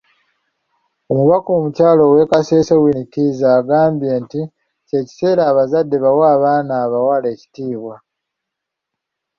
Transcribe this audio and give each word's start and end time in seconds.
Omubaka 1.11 1.49
omukyala 1.57 2.01
ow'e 2.05 2.23
Kasese, 2.31 2.73
Winnie 2.81 3.09
Kiiza 3.13 3.47
agambye 3.59 4.11
nti 4.23 4.41
ky'ekiseera 4.87 5.41
abazadde 5.51 5.95
bawe 6.03 6.23
abaana 6.35 6.73
abawala 6.83 7.27
ekitiibwa. 7.35 7.95